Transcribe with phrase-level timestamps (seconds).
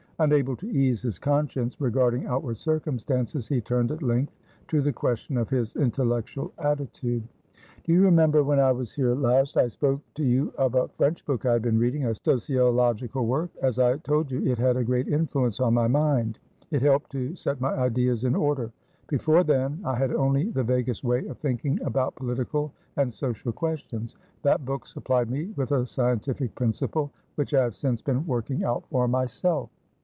[0.19, 4.35] Unable to ease his conscience regarding outward circumstances, he turned at length
[4.67, 7.23] to the question of his intellectual attitude.
[7.83, 11.25] "Do you remember, when I was here last, I spoke to you of a French
[11.25, 13.49] book I had been reading, a sociological work?
[13.63, 16.37] As I told you, it had a great influence on my mind.
[16.69, 18.71] It helped to set my ideas in order.
[19.07, 24.15] Before then, I had only the vaguest way of thinking about political and social questions.
[24.43, 28.85] That book supplied me with a scientific principle, which I have since been working out
[28.91, 29.71] for myself."